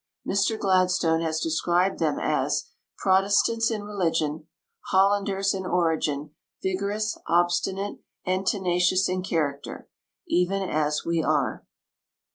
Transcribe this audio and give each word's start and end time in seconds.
Mr 0.27 0.57
Glad.stone 0.57 1.21
has 1.21 1.39
described 1.39 1.99
them 1.99 2.17
as" 2.19 2.71
Protestants 3.03 3.69
in 3.69 3.83
religion, 3.83 4.47
Hollanders 4.87 5.53
in 5.53 5.63
origin, 5.63 6.31
vigorous, 6.63 7.19
obstinate, 7.27 7.99
and 8.25 8.47
tenacious 8.47 9.07
in 9.07 9.21
character, 9.21 9.87
even 10.27 10.63
as 10.67 11.05
we 11.05 11.21
are." 11.21 11.67